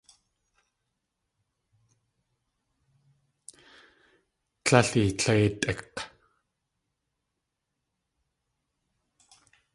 [4.65, 5.97] Líl eetléitʼik̲!